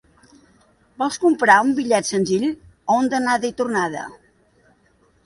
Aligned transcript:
Vols 1.01 1.19
comprar 1.25 1.57
un 1.65 1.69
bitllet 1.79 2.09
senzill 2.11 2.45
o 2.47 2.97
un 3.03 3.11
d'anada 3.13 3.49
i 3.51 3.55
tornada? 3.61 4.07